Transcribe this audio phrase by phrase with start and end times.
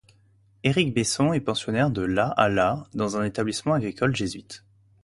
[0.63, 4.65] Éric Besson est pensionnaire de la à la dans un établissement agricole jésuite.